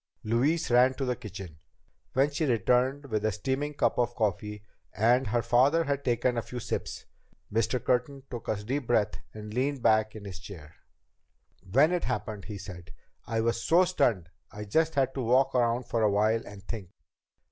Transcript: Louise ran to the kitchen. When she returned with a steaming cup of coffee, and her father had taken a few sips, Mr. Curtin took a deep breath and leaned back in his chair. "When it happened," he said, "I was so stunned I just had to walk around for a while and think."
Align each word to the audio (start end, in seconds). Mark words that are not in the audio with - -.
Louise 0.23 0.71
ran 0.71 0.95
to 0.95 1.05
the 1.05 1.15
kitchen. 1.15 1.59
When 2.13 2.31
she 2.31 2.45
returned 2.47 3.05
with 3.05 3.23
a 3.23 3.31
steaming 3.31 3.75
cup 3.75 3.99
of 3.99 4.15
coffee, 4.15 4.63
and 4.93 5.27
her 5.27 5.43
father 5.43 5.83
had 5.83 6.03
taken 6.03 6.39
a 6.39 6.41
few 6.41 6.59
sips, 6.59 7.05
Mr. 7.53 7.79
Curtin 7.85 8.23
took 8.31 8.47
a 8.47 8.55
deep 8.63 8.87
breath 8.87 9.19
and 9.31 9.53
leaned 9.53 9.83
back 9.83 10.15
in 10.15 10.25
his 10.25 10.39
chair. 10.39 10.73
"When 11.71 11.91
it 11.91 12.05
happened," 12.05 12.45
he 12.45 12.57
said, 12.57 12.89
"I 13.27 13.41
was 13.41 13.61
so 13.63 13.85
stunned 13.85 14.29
I 14.51 14.63
just 14.65 14.95
had 14.95 15.13
to 15.13 15.21
walk 15.21 15.53
around 15.53 15.83
for 15.83 16.01
a 16.01 16.09
while 16.09 16.41
and 16.47 16.63
think." 16.63 16.89